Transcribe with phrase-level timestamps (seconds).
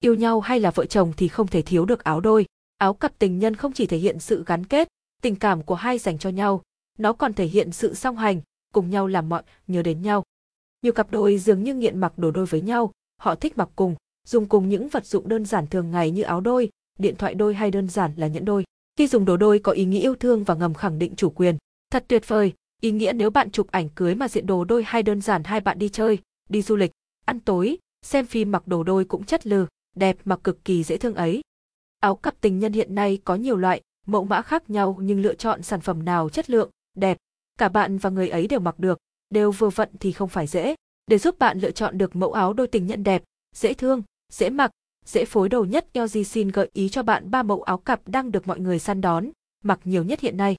[0.00, 2.46] Yêu nhau hay là vợ chồng thì không thể thiếu được áo đôi.
[2.78, 4.88] Áo cặp tình nhân không chỉ thể hiện sự gắn kết,
[5.22, 6.62] tình cảm của hai dành cho nhau,
[6.98, 8.40] nó còn thể hiện sự song hành,
[8.72, 10.22] cùng nhau làm mọi, nhớ đến nhau.
[10.82, 13.94] Nhiều cặp đôi dường như nghiện mặc đồ đôi với nhau, họ thích mặc cùng,
[14.26, 17.54] dùng cùng những vật dụng đơn giản thường ngày như áo đôi, điện thoại đôi
[17.54, 18.64] hay đơn giản là nhẫn đôi.
[18.98, 21.56] Khi dùng đồ đôi có ý nghĩa yêu thương và ngầm khẳng định chủ quyền.
[21.90, 22.52] Thật tuyệt vời,
[22.82, 25.60] ý nghĩa nếu bạn chụp ảnh cưới mà diện đồ đôi hay đơn giản hai
[25.60, 26.18] bạn đi chơi,
[26.48, 26.92] đi du lịch,
[27.24, 29.66] ăn tối, xem phim mặc đồ đôi cũng chất lừ,
[29.96, 31.40] đẹp mà cực kỳ dễ thương ấy.
[32.00, 35.34] Áo cặp tình nhân hiện nay có nhiều loại, mẫu mã khác nhau nhưng lựa
[35.34, 37.16] chọn sản phẩm nào chất lượng, đẹp,
[37.58, 38.98] cả bạn và người ấy đều mặc được,
[39.30, 40.74] đều vừa vặn thì không phải dễ.
[41.06, 43.22] Để giúp bạn lựa chọn được mẫu áo đôi tình nhân đẹp,
[43.54, 44.70] dễ thương, dễ mặc,
[45.04, 48.32] dễ phối đồ nhất LG xin gợi ý cho bạn ba mẫu áo cặp đang
[48.32, 49.30] được mọi người săn đón,
[49.64, 50.56] mặc nhiều nhất hiện nay.